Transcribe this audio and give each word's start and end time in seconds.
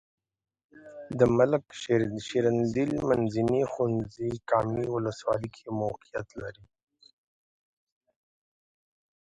د 1.19 1.21
ملک 1.37 1.63
شیریندل 2.27 2.91
منځنی 3.09 3.61
ښونځی 3.73 4.29
کامې 4.49 4.85
ولسوالۍ 4.95 5.49
کې 5.55 5.65
موقعیت 5.81 6.27
لري. 6.41 6.65